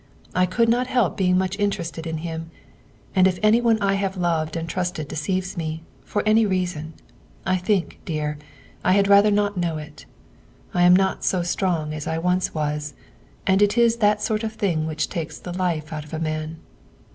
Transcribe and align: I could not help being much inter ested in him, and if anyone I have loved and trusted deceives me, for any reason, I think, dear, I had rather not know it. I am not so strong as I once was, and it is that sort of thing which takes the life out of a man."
I 0.33 0.47
could 0.47 0.67
not 0.67 0.87
help 0.87 1.15
being 1.15 1.37
much 1.37 1.55
inter 1.57 1.83
ested 1.83 2.07
in 2.07 2.17
him, 2.25 2.49
and 3.15 3.27
if 3.27 3.37
anyone 3.43 3.77
I 3.79 3.93
have 3.93 4.17
loved 4.17 4.55
and 4.55 4.67
trusted 4.67 5.07
deceives 5.07 5.55
me, 5.55 5.83
for 6.03 6.23
any 6.25 6.43
reason, 6.43 6.95
I 7.45 7.57
think, 7.57 7.99
dear, 8.03 8.39
I 8.83 8.93
had 8.93 9.07
rather 9.07 9.29
not 9.29 9.57
know 9.57 9.77
it. 9.77 10.07
I 10.73 10.81
am 10.85 10.95
not 10.95 11.23
so 11.23 11.43
strong 11.43 11.93
as 11.93 12.07
I 12.07 12.17
once 12.17 12.51
was, 12.51 12.95
and 13.45 13.61
it 13.61 13.77
is 13.77 13.97
that 13.97 14.23
sort 14.23 14.43
of 14.43 14.53
thing 14.53 14.87
which 14.87 15.07
takes 15.07 15.37
the 15.37 15.53
life 15.55 15.93
out 15.93 16.05
of 16.05 16.15
a 16.15 16.19
man." 16.19 16.57